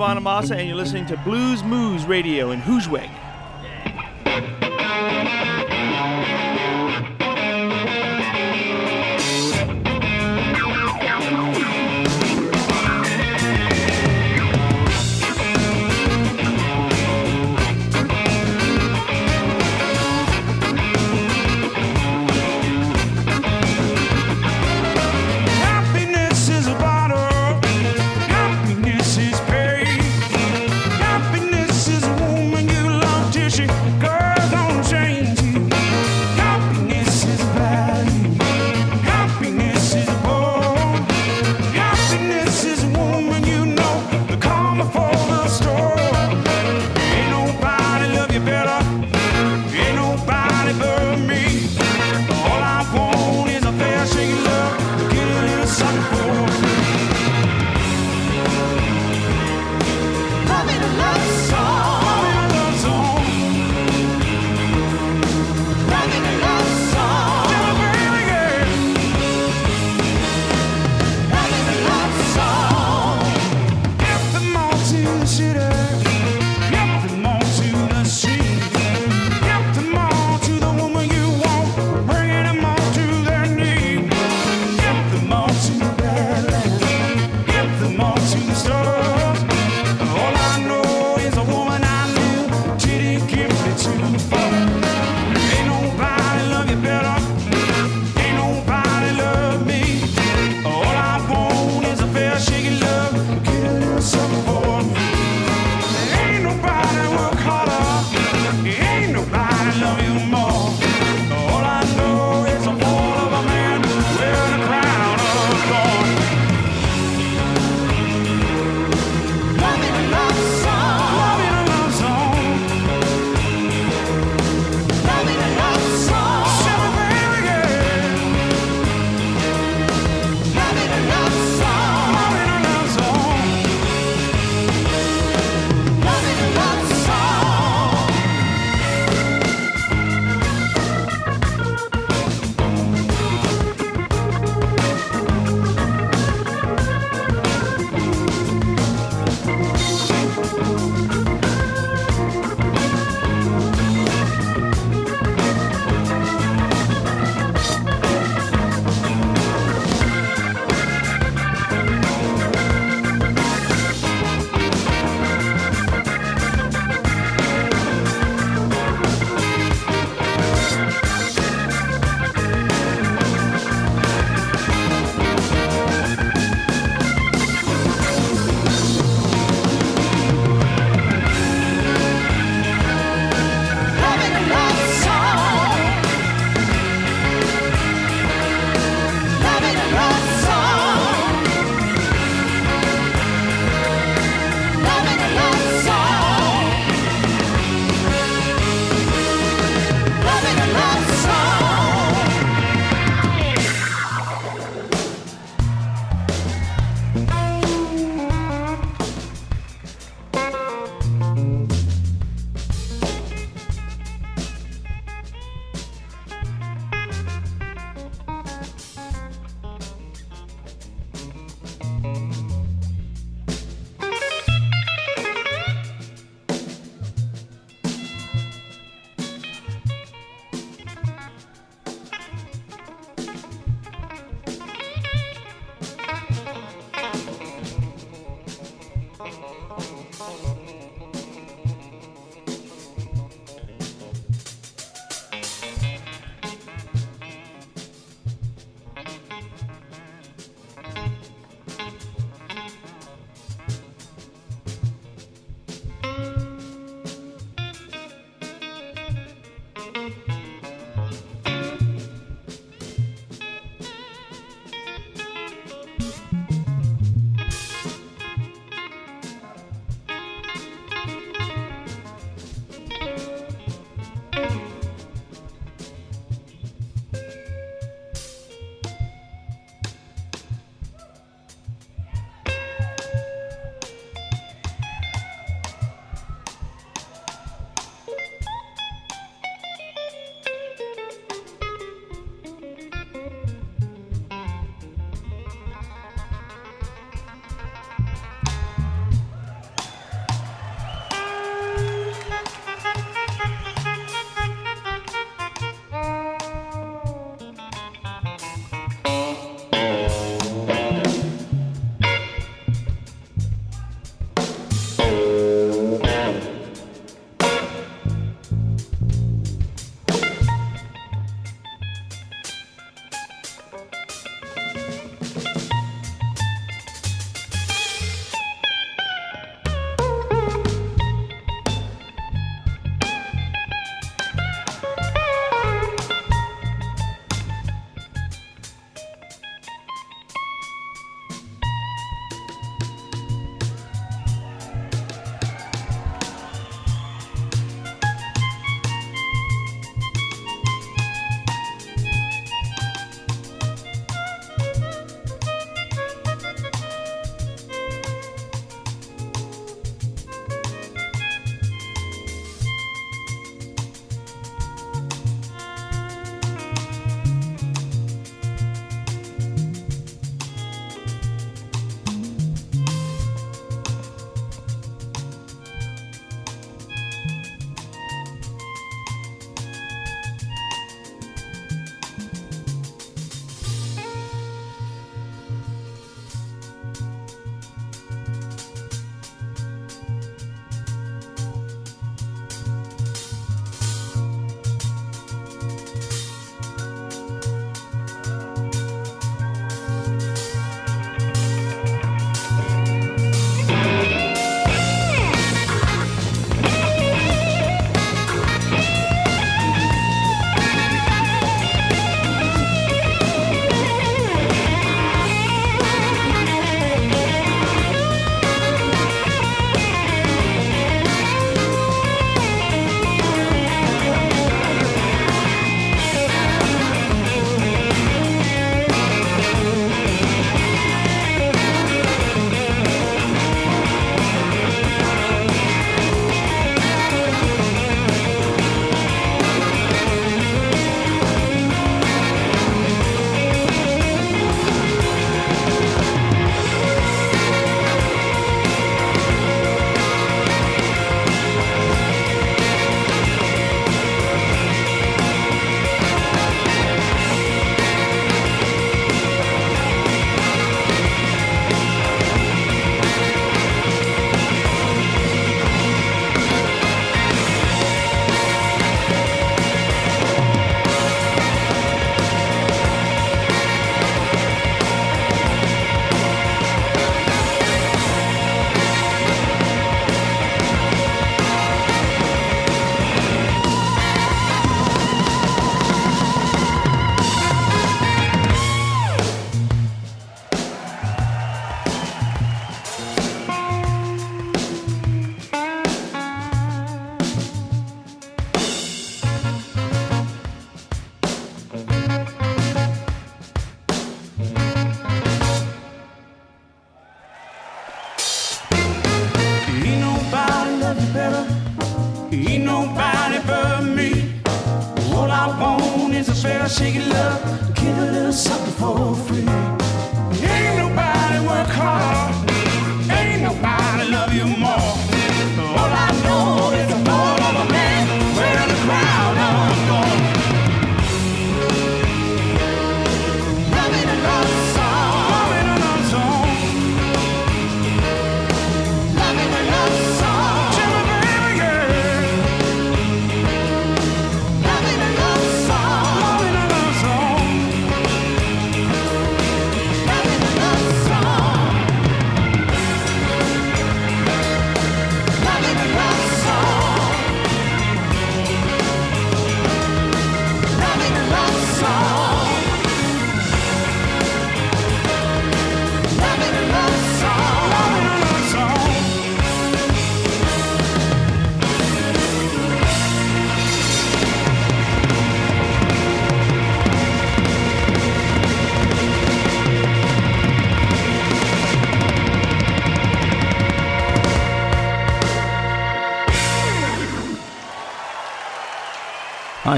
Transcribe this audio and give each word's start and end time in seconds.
Bonamassa, 0.00 0.56
and 0.56 0.66
you're 0.66 0.78
listening 0.78 1.04
to 1.04 1.16
Blues 1.18 1.62
Moose 1.62 2.04
Radio 2.04 2.52
in 2.52 2.62
Hoosweg. 2.62 3.19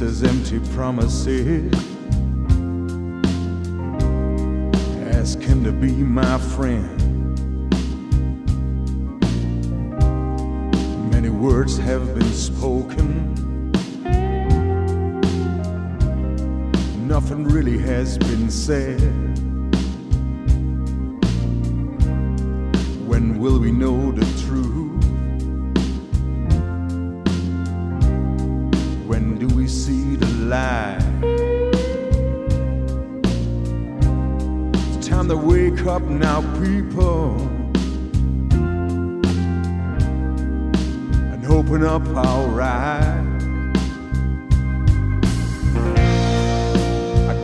Faces, 0.00 0.22
empty 0.22 0.58
promises. 0.74 1.74
Asking 5.12 5.62
to 5.64 5.72
be 5.72 5.92
my 5.92 6.38
friend. 6.38 6.99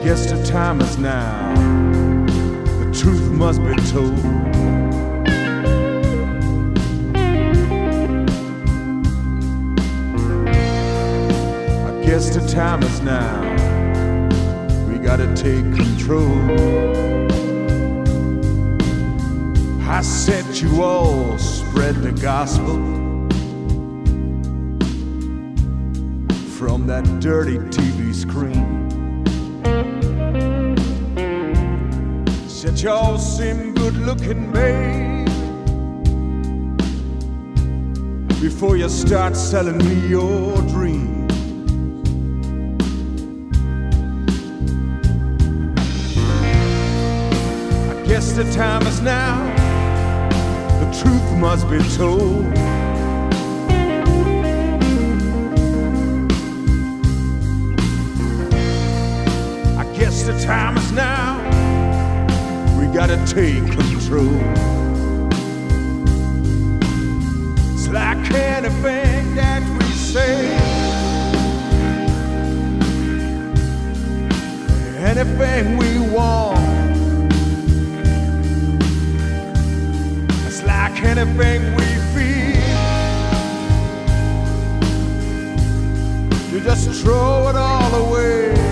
Guess 0.06 0.30
the 0.30 0.40
time 0.44 0.80
is 0.80 0.98
now. 0.98 1.52
The 2.78 2.96
truth 2.96 3.28
must 3.32 3.60
be 3.60 3.74
told. 3.90 4.14
I 11.84 12.04
guess 12.06 12.36
the 12.36 12.46
time 12.48 12.84
is 12.84 13.00
now. 13.00 13.40
We 14.88 14.98
gotta 14.98 15.26
take 15.34 15.64
control. 15.74 16.38
I 19.88 20.02
said 20.02 20.44
you 20.54 20.84
all 20.84 21.36
spread 21.36 21.96
the 21.96 22.12
gospel 22.12 22.76
from 26.56 26.86
that 26.86 27.02
dirty 27.18 27.58
TV 27.58 28.14
screen. 28.14 28.85
Said 32.76 32.84
y'all 32.84 33.16
seem 33.16 33.72
good 33.74 33.96
looking, 33.96 34.52
babe. 34.52 35.26
Before 38.38 38.76
you 38.76 38.90
start 38.90 39.34
selling 39.34 39.78
me 39.78 40.08
your 40.08 40.56
dreams. 40.68 41.32
I 47.88 48.04
guess 48.06 48.32
the 48.32 48.44
time 48.52 48.86
is 48.86 49.00
now. 49.00 49.42
The 50.80 51.00
truth 51.00 51.38
must 51.38 51.70
be 51.70 51.78
told. 51.96 52.44
I 59.78 59.84
guess 59.96 60.24
the 60.24 60.38
time 60.44 60.76
is 60.76 60.92
now. 60.92 61.45
Gotta 62.96 63.22
take 63.26 63.62
control. 63.72 64.40
It's 67.74 67.88
like 67.88 68.16
anything 68.32 69.34
that 69.34 69.62
we 69.78 69.84
say. 69.90 70.48
Anything 74.96 75.76
we 75.76 75.98
want. 76.10 76.58
It's 80.46 80.62
like 80.62 81.02
anything 81.02 81.74
we 81.76 81.84
feel. 82.14 82.56
You 86.50 86.60
just 86.64 87.02
throw 87.02 87.50
it 87.50 87.56
all 87.56 87.94
away. 88.06 88.65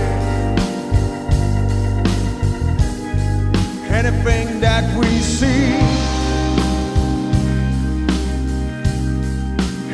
Anything 3.95 4.59
that 4.59 4.85
we 4.99 5.07
see, 5.21 5.73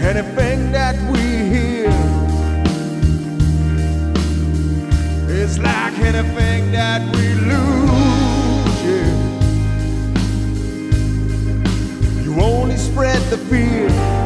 anything 0.00 0.72
that 0.72 0.96
we 1.12 1.20
hear. 1.54 1.90
It's 5.28 5.58
like 5.58 5.98
anything 5.98 6.72
that 6.72 7.02
we 7.14 7.34
lose. 7.50 8.82
Yeah. 8.88 9.12
You 12.22 12.40
only 12.40 12.76
spread 12.78 13.20
the 13.30 13.36
fear. 13.36 14.19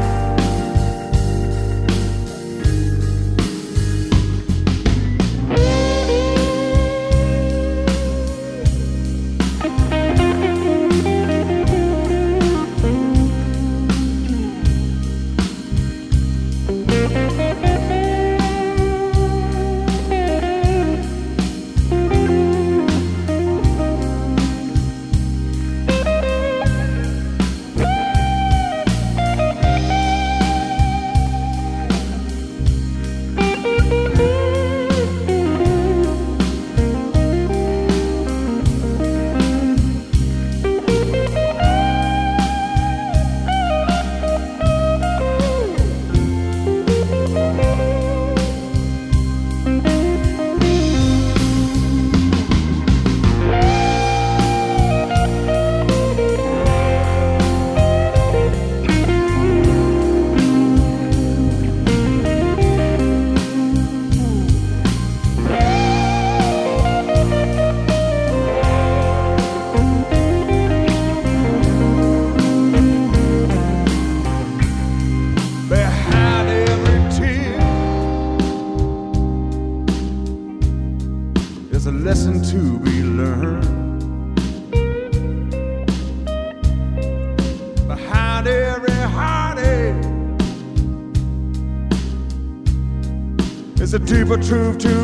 A 94.35 94.37
truth 94.43 94.79
to 94.79 95.04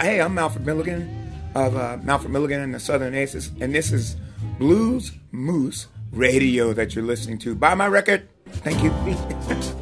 Hey, 0.00 0.20
I'm 0.20 0.36
Malford 0.36 0.64
Milligan 0.64 1.10
of 1.56 1.76
uh, 1.76 1.98
Malford 1.98 2.30
Milligan 2.30 2.60
and 2.60 2.72
the 2.72 2.78
Southern 2.78 3.16
Aces, 3.16 3.50
and 3.60 3.74
this 3.74 3.90
is 3.90 4.14
Blues 4.56 5.10
Moose 5.32 5.88
Radio 6.12 6.72
that 6.72 6.94
you're 6.94 7.04
listening 7.04 7.38
to. 7.38 7.56
Buy 7.56 7.74
my 7.74 7.88
record. 7.88 8.28
Thank 8.46 8.80
you. 8.84 9.72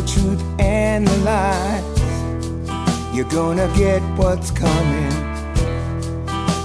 the 0.00 0.06
truth 0.06 0.42
and 0.58 1.06
the 1.06 1.16
lies, 1.18 1.84
you're 3.14 3.28
gonna 3.28 3.68
get 3.76 4.00
what's 4.16 4.50
coming 4.50 5.10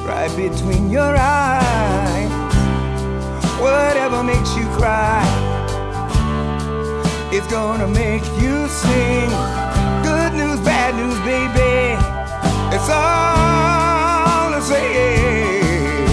right 0.08 0.32
between 0.38 0.90
your 0.90 1.16
eyes. 1.18 2.32
Whatever 3.60 4.24
makes 4.24 4.56
you 4.56 4.66
cry, 4.78 5.24
it's 7.34 7.48
gonna 7.48 7.88
make 7.88 8.24
you 8.42 8.68
sing. 8.70 9.30
Good 10.04 10.34
news, 10.34 10.60
bad 10.62 10.96
news, 10.96 11.20
baby. 11.32 11.98
It's 12.76 12.90
all 12.90 14.52
the 14.52 14.62
same. 14.62 16.06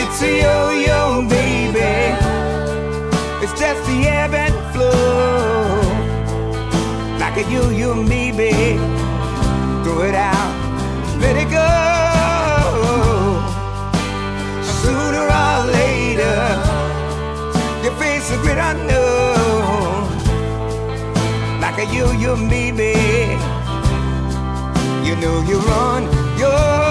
It's 0.00 0.22
a 0.22 0.30
yo-yo, 0.42 1.28
baby. 1.28 1.58
It's 3.42 3.58
just 3.60 3.86
the 3.86 4.08
ebb 4.08 4.27
Like 7.18 7.36
a 7.36 7.50
yo-yo, 7.50 8.04
baby. 8.06 8.52
Throw 9.84 10.02
it 10.02 10.14
out, 10.14 10.52
let 11.20 11.36
it 11.36 11.50
go. 11.50 11.68
Sooner 14.80 15.26
or 15.42 15.58
later, 15.78 16.40
you 17.84 17.90
face 18.00 18.30
a 18.30 18.38
great 18.42 18.58
unknown. 18.58 20.08
Like 21.60 21.78
a 21.78 21.86
yo-yo, 21.94 22.36
baby. 22.48 22.94
You 25.06 25.16
know 25.16 25.36
you're 25.48 25.70
on 25.70 26.02
your 26.38 26.87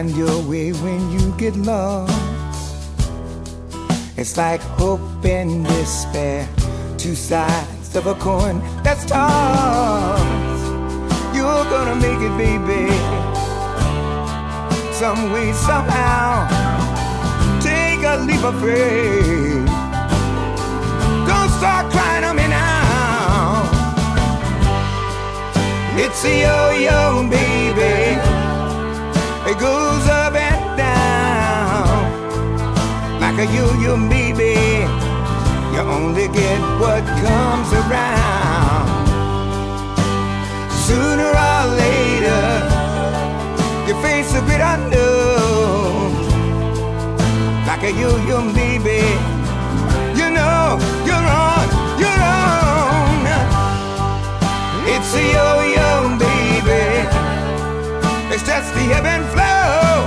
Find 0.00 0.16
your 0.16 0.40
way 0.48 0.72
when 0.72 1.12
you 1.12 1.30
get 1.36 1.54
lost. 1.56 2.10
It's 4.16 4.38
like 4.38 4.62
hope 4.80 5.02
and 5.26 5.66
despair, 5.66 6.48
two 6.96 7.14
sides 7.14 7.94
of 7.94 8.06
a 8.06 8.14
coin 8.14 8.62
that's 8.82 9.04
tossed. 9.04 10.24
You're 11.36 11.64
gonna 11.74 11.96
make 11.96 12.20
it, 12.28 12.34
baby. 12.38 12.88
Some 14.94 15.32
way, 15.34 15.52
somehow. 15.52 16.48
Take 17.60 18.02
a 18.02 18.16
leap 18.24 18.42
of 18.42 18.58
faith. 18.62 19.66
Don't 21.28 21.50
start 21.60 21.92
crying 21.92 22.24
on 22.24 22.36
me 22.36 22.48
now. 22.48 23.68
It's 25.98 26.24
a 26.24 26.40
yo-yo, 26.40 27.28
baby. 27.28 28.29
It 29.50 29.58
goes 29.58 30.06
up 30.06 30.34
and 30.34 30.78
down 30.78 31.90
like 33.20 33.36
a 33.36 33.46
yo-yo, 33.52 33.96
baby. 34.08 34.54
You 35.74 35.80
only 35.80 36.28
get 36.28 36.60
what 36.78 37.02
comes 37.26 37.72
around. 37.80 38.86
Sooner 40.86 41.30
or 41.48 41.62
later, 41.82 42.44
you 43.88 43.94
face 44.00 44.32
a 44.36 44.42
bit 44.42 44.60
unknown 44.60 46.14
like 47.66 47.82
a 47.82 47.90
yo-yo, 47.90 48.52
baby. 48.54 49.02
You 50.14 50.30
know 50.30 50.78
you're 51.04 51.28
on 51.42 51.66
your 51.98 52.18
own. 52.38 53.26
It's 54.94 55.12
a 55.12 55.22
yo-yo. 55.34 55.89
It's 58.62 58.70
the 58.72 58.92
ebb 58.92 59.06
and 59.06 59.24
flow. 59.32 60.04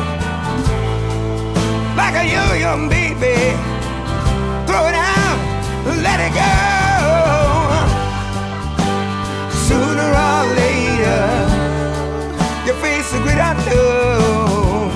Like 1.97 2.15
a 2.21 2.25
yo-yo, 2.33 2.87
baby. 2.87 3.57
Throw 4.67 4.83
it 4.91 4.93
out, 4.93 5.39
let 6.05 6.19
it 6.27 6.33
go. 6.37 6.53
Sooner 9.67 10.09
or 10.27 10.43
later, 10.61 11.23
you 12.67 12.73
face 12.83 13.09
a 13.17 13.19
great 13.25 13.41
unknown. 13.49 14.91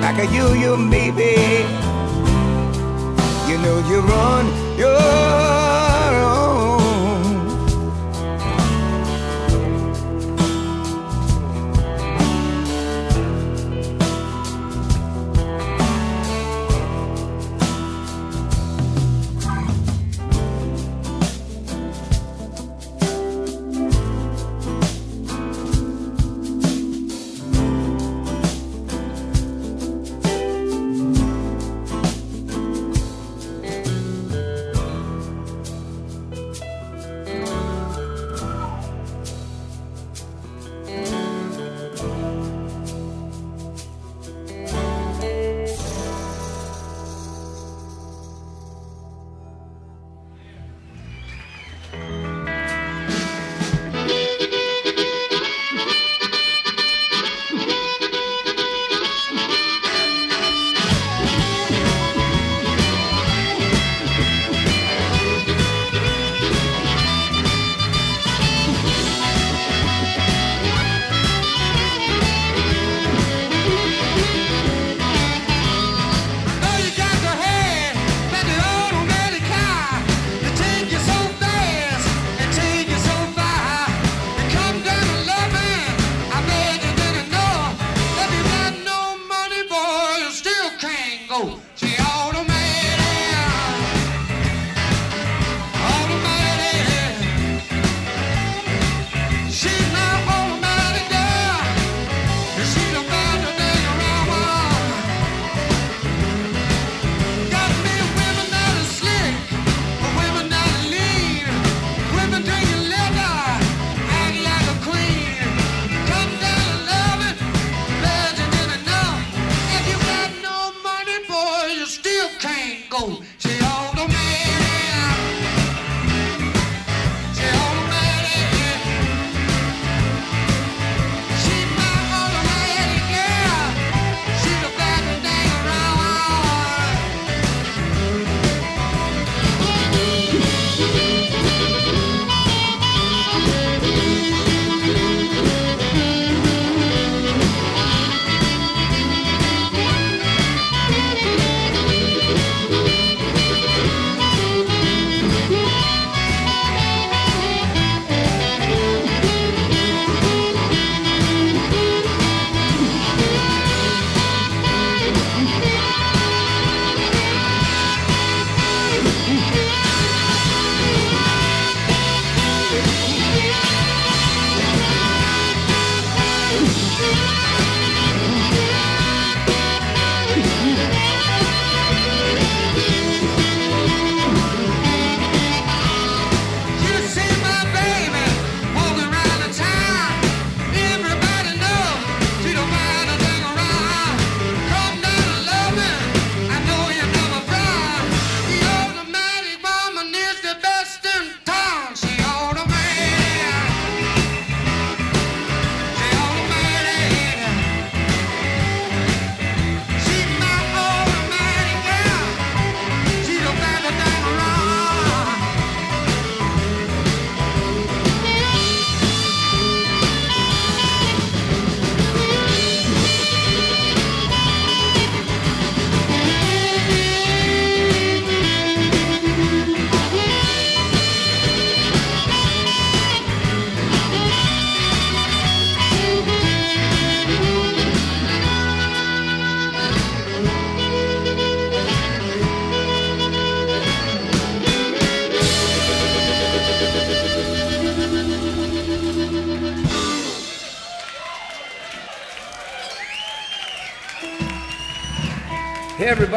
Like 0.00 0.18
a 0.18 0.26
yo-yo, 0.34 0.76
baby. 0.90 1.64
You 3.48 3.56
know 3.62 3.78
you're 3.88 4.12
on 4.12 4.44
your 4.76 5.59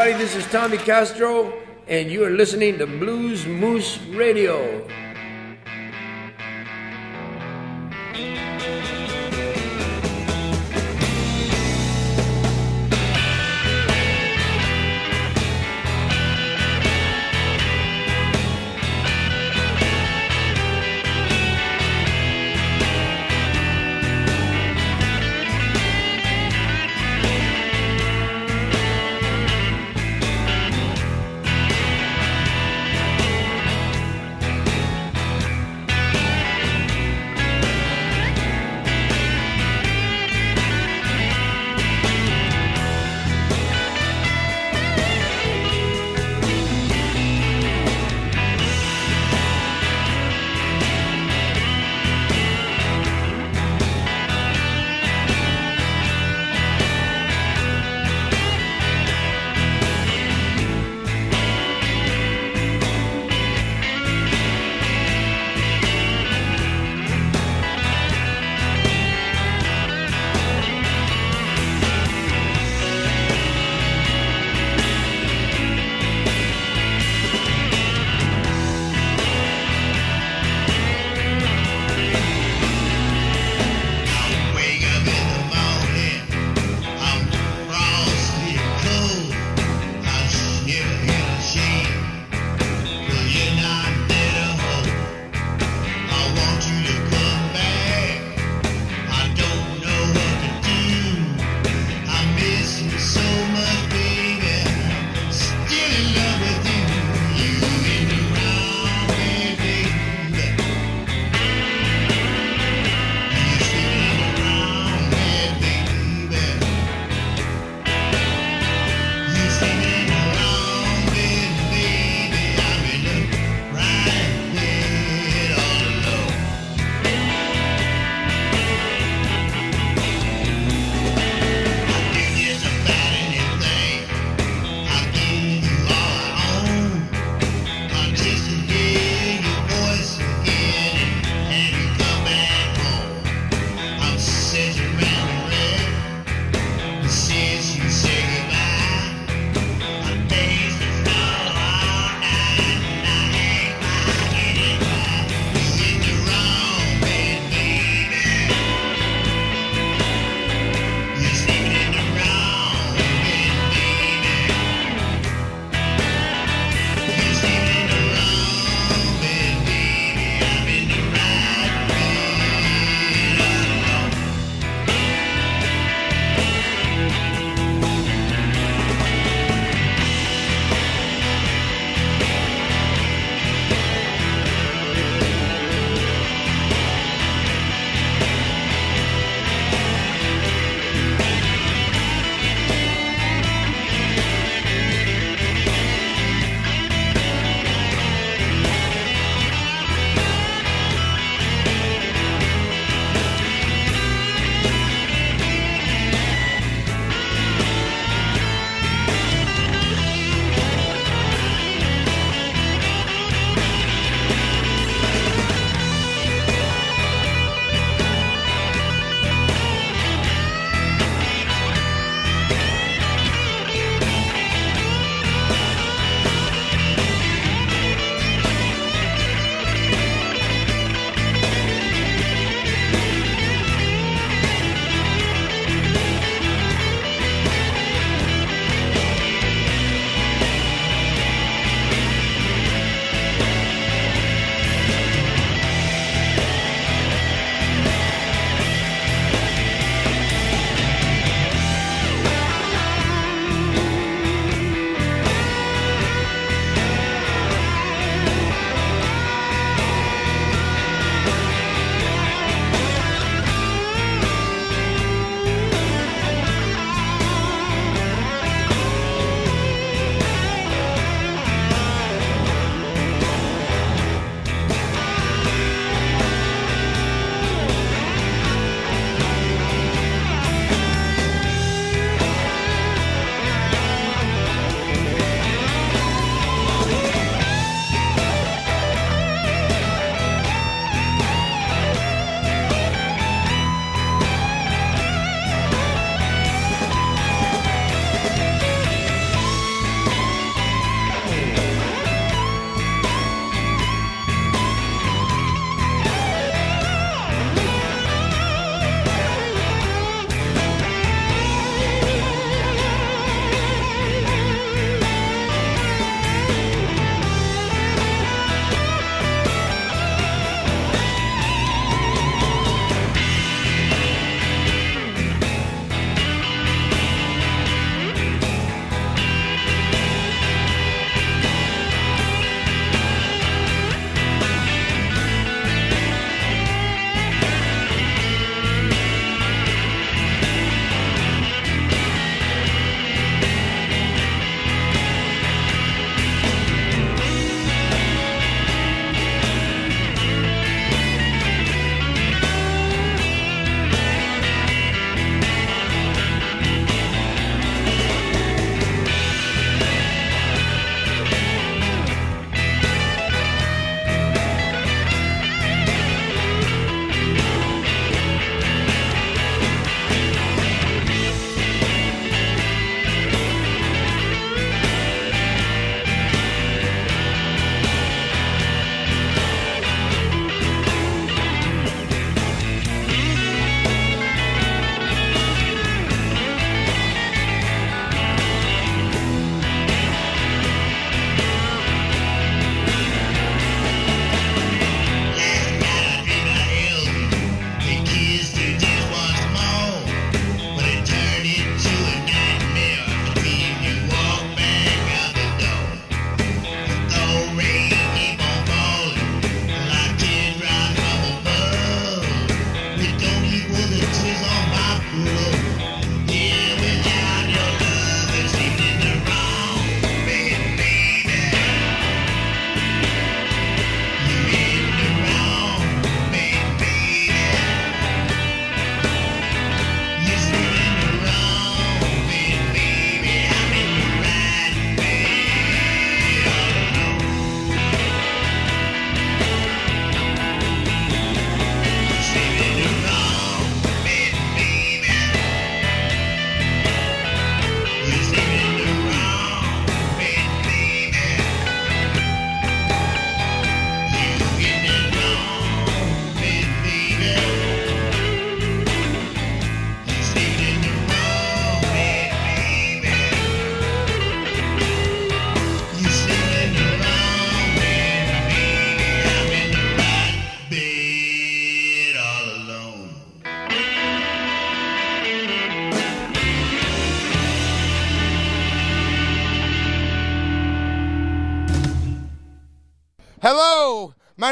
everybody. 0.04 0.26
This 0.26 0.36
is 0.36 0.52
Tommy 0.52 0.78
Castro, 0.78 1.54
and 1.88 2.12
you 2.12 2.26
are 2.26 2.30
listening 2.30 2.78
to 2.78 2.86
Blues 2.86 3.46
Moose 3.46 3.98
Radio. 4.10 4.86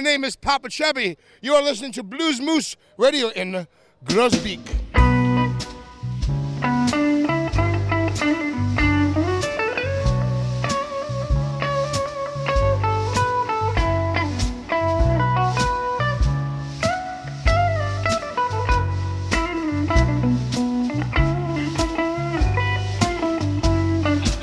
My 0.02 0.06
name 0.06 0.24
is 0.24 0.36
Popa 0.36 0.68
Chubby. 0.68 1.16
You 1.44 1.54
are 1.54 1.62
listening 1.62 1.92
to 1.92 2.02
Blues 2.02 2.42
Moose 2.42 2.76
Radio 2.98 3.28
in 3.30 3.68
Groesbeek. 4.04 4.68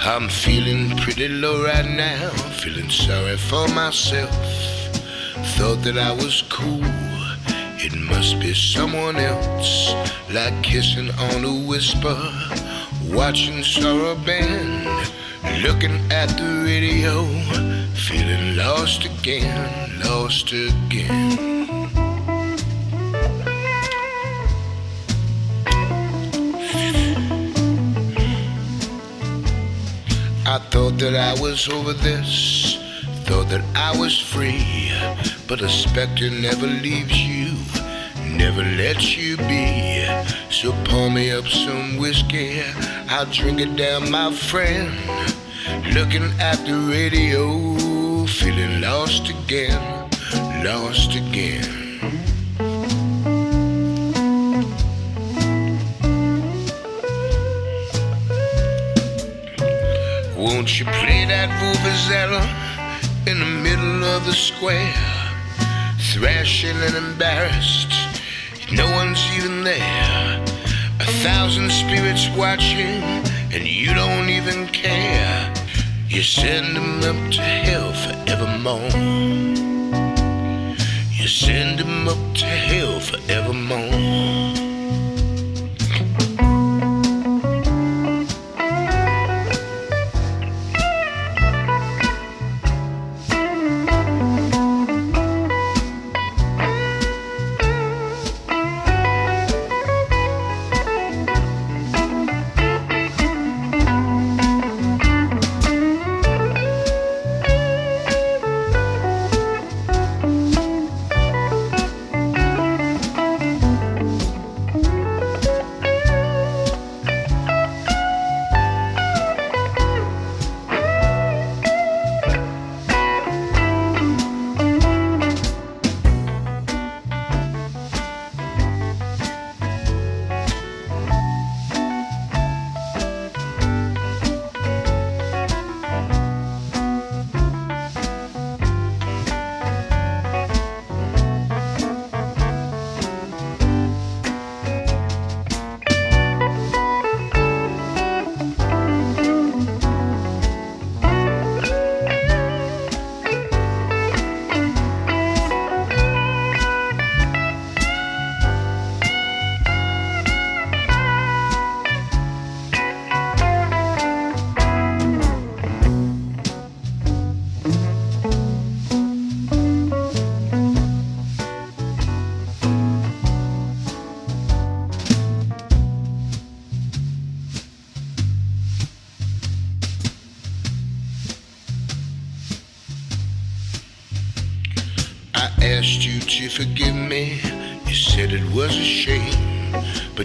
I'm 0.07 0.29
feeling 0.29 0.97
pretty 0.99 1.27
low 1.27 1.65
right 1.65 1.85
now, 1.85 2.29
feeling 2.63 2.89
sorry 2.91 3.37
for 3.37 3.67
myself. 3.67 4.78
Thought 5.59 5.83
that 5.83 5.99
I 5.99 6.13
was 6.13 6.43
cool, 6.49 6.85
it 7.85 7.93
must 7.97 8.39
be 8.39 8.55
someone 8.55 9.17
else. 9.17 9.93
Like 10.31 10.63
kissing 10.63 11.11
on 11.11 11.45
a 11.45 11.67
whisper, 11.69 12.17
watching 13.11 13.65
Sorrow 13.65 14.15
Band, 14.15 14.87
looking 15.65 15.99
at 16.13 16.29
the 16.39 16.63
radio, 16.65 17.25
feeling 17.93 18.57
lost 18.57 19.05
again, 19.05 20.01
lost 20.05 20.53
again. 20.53 21.39
I 30.47 30.59
thought 30.71 30.99
that 30.99 31.17
I 31.17 31.41
was 31.43 31.69
over 31.69 31.95
this, 31.95 32.79
thought 33.25 33.49
that 33.49 33.65
I 33.75 33.99
was 33.99 34.17
free. 34.19 35.38
But 35.49 35.63
a 35.63 35.69
specter 35.71 36.29
never 36.29 36.67
leaves 36.67 37.19
you, 37.27 37.57
never 38.37 38.63
lets 38.63 39.17
you 39.17 39.39
be. 39.39 40.07
So 40.51 40.73
pour 40.85 41.11
me 41.11 41.31
up 41.31 41.47
some 41.49 41.97
whiskey, 41.97 42.61
I'll 43.09 43.25
drink 43.25 43.59
it 43.59 43.75
down, 43.75 44.11
my 44.11 44.31
friend. 44.31 44.93
Looking 45.95 46.31
at 46.39 46.59
the 46.67 46.77
radio, 46.93 48.27
feeling 48.27 48.83
lost 48.83 49.31
again, 49.31 50.11
lost 50.63 51.15
again. 51.15 51.89
Won't 60.37 60.79
you 60.79 60.85
play 60.85 61.25
that 61.25 61.49
vuvuzela 61.59 62.45
in 63.27 63.39
the 63.41 63.47
middle 63.47 64.05
of 64.05 64.27
the 64.27 64.35
square? 64.35 65.18
Thrashing 66.15 66.77
and 66.77 66.97
embarrassed, 66.97 67.93
no 68.73 68.91
one's 68.93 69.23
even 69.37 69.63
there. 69.63 70.45
A 71.01 71.07
thousand 71.23 71.71
spirits 71.71 72.29
watching, 72.37 73.03
and 73.53 73.67
you 73.67 73.95
don't 73.95 74.29
even 74.31 74.67
care. 74.69 75.53
You 76.09 76.23
send 76.23 76.75
them 76.75 76.99
up 77.05 77.33
to 77.33 77.43
hell 77.43 77.93
forevermore. 77.93 78.89
You 81.13 81.29
send 81.29 81.79
them 81.79 82.09
up 82.09 82.35
to 82.37 82.47
hell 82.47 83.01
forevermore. 83.01 84.38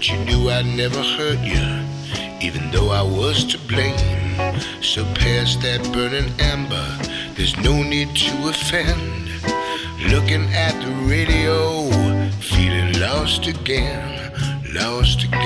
But 0.04 0.12
you 0.12 0.26
knew 0.26 0.50
I'd 0.50 0.66
never 0.66 1.02
hurt 1.02 1.40
you, 1.40 1.66
even 2.42 2.70
though 2.72 2.90
I 2.90 3.02
was 3.02 3.46
to 3.46 3.58
blame. 3.70 4.36
So 4.82 5.06
past 5.16 5.62
that 5.62 5.82
burning 5.94 6.30
amber, 6.40 6.88
there's 7.36 7.56
no 7.58 7.82
need 7.82 8.14
to 8.14 8.50
offend. 8.50 9.30
Looking 10.12 10.44
at 10.54 10.74
the 10.84 10.92
radio, 11.08 11.90
feeling 12.42 13.00
lost 13.00 13.48
again, 13.48 14.34
lost 14.74 15.24
again. 15.24 15.43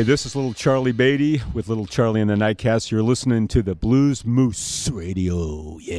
Hey, 0.00 0.04
this 0.04 0.24
is 0.24 0.34
little 0.34 0.54
Charlie 0.54 0.92
Baty 0.92 1.42
with 1.52 1.68
little 1.68 1.84
Charlie 1.84 2.22
and 2.22 2.30
the 2.30 2.34
Nightcats. 2.34 2.90
You're 2.90 3.02
listening 3.02 3.48
to 3.48 3.60
the 3.60 3.74
Blues 3.74 4.24
Moose 4.24 4.88
Radio. 4.90 5.76
Yeah. 5.76 5.89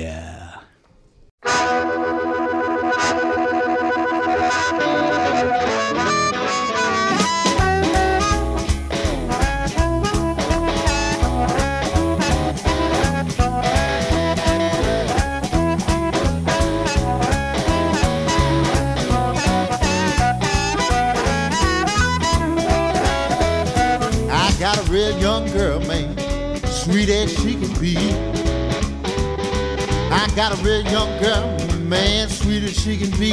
Got 30.36 30.58
a 30.58 30.64
real 30.64 30.82
young 30.84 31.22
girl, 31.22 31.58
man, 31.80 32.30
sweet 32.30 32.64
as 32.64 32.80
she 32.82 32.98
can 32.98 33.12
be. 33.20 33.32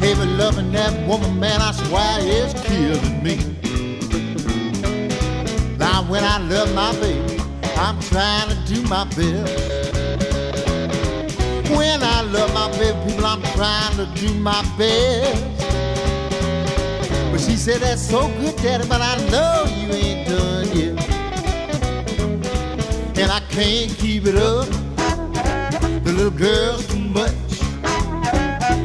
Hey, 0.00 0.14
but 0.14 0.28
loving 0.36 0.70
that 0.72 0.92
woman, 1.08 1.40
man, 1.40 1.62
I 1.62 1.72
swear 1.72 2.18
it's 2.20 2.52
killing 2.66 3.22
me. 3.22 3.36
Now, 5.78 6.04
when 6.10 6.22
I 6.24 6.38
love 6.38 6.74
my 6.74 6.92
baby, 7.00 7.40
I'm 7.76 7.98
trying 8.00 8.50
to 8.50 8.74
do 8.74 8.82
my 8.82 9.04
best. 9.04 9.84
When 11.70 12.02
I 12.02 12.20
love 12.22 12.52
my 12.52 12.70
baby, 12.76 12.98
people, 13.08 13.24
I'm 13.26 13.42
trying 13.54 13.96
to 13.96 14.06
do 14.20 14.34
my 14.34 14.62
best. 14.76 15.42
But 17.32 17.40
she 17.40 17.56
said, 17.56 17.80
that's 17.80 18.02
so 18.02 18.28
good, 18.38 18.56
daddy, 18.56 18.86
but 18.88 19.00
I 19.00 19.16
know 19.30 19.64
you 19.74 19.92
ain't 19.92 20.28
done 20.28 20.76
yet. 20.76 21.13
And 23.16 23.30
I 23.30 23.40
can't 23.48 23.90
keep 23.96 24.26
it 24.26 24.34
up. 24.34 24.66
The 26.04 26.12
little 26.12 26.30
girl's 26.30 26.86
too 26.88 26.98
much. 26.98 27.32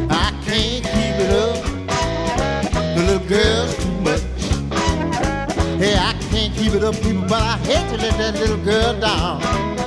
I 0.09 0.31
can't 0.45 0.83
keep 0.83 1.15
it 1.25 1.31
up. 1.31 1.63
The 2.95 3.03
little 3.07 3.27
girl's 3.27 3.75
too 3.83 3.91
much. 4.01 4.21
Hey, 5.79 5.95
I 5.97 6.13
can't 6.29 6.53
keep 6.53 6.73
it 6.73 6.83
up, 6.83 6.95
people, 7.01 7.23
but 7.27 7.41
I 7.41 7.57
hate 7.57 7.89
to 7.89 7.97
let 7.97 8.17
that 8.19 8.39
little 8.39 8.63
girl 8.63 8.99
down. 8.99 9.78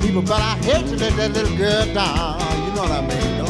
People, 0.00 0.22
but 0.22 0.40
I 0.40 0.56
hate 0.64 0.86
to 0.88 0.96
let 0.96 1.16
that 1.16 1.32
little 1.32 1.56
girl 1.56 1.84
down. 1.94 2.40
You 2.66 2.74
know 2.74 2.82
what 2.82 2.90
I 2.90 3.00
mean, 3.06 3.49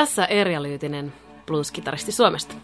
tässä 0.00 0.24
Erja 0.24 0.62
Lyytinen, 0.62 1.12
blues-kitaristi 1.46 2.12
Suomesta. 2.12 2.54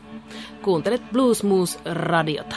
Kuuntelet 0.62 1.03
Blues 1.12 1.43
Moose 1.43 1.78
radiota. 1.84 2.57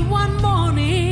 One 0.00 0.36
morning. 0.40 1.11